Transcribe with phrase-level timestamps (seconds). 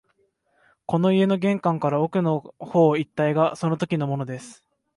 [0.87, 4.65] この家の玄関から奥の方一帯がそのときのものです